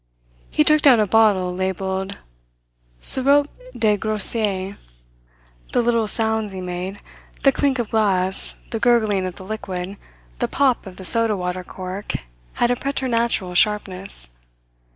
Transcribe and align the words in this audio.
He 0.49 0.63
took 0.63 0.81
down 0.81 0.99
a 0.99 1.05
bottle, 1.05 1.53
labelled 1.53 2.17
"Sirop 3.01 3.47
de 3.77 3.97
Groseille." 3.97 4.75
The 5.73 5.81
little 5.83 6.07
sounds 6.07 6.53
he 6.53 6.59
made, 6.59 6.99
the 7.43 7.51
clink 7.51 7.77
of 7.77 7.91
glass, 7.91 8.55
the 8.71 8.79
gurgling 8.79 9.27
of 9.27 9.35
the 9.35 9.45
liquid, 9.45 9.97
the 10.39 10.47
pop 10.47 10.87
of 10.87 10.97
the 10.97 11.05
soda 11.05 11.37
water 11.37 11.63
cork 11.63 12.13
had 12.53 12.71
a 12.71 12.75
preternatural 12.75 13.53
sharpness. 13.53 14.29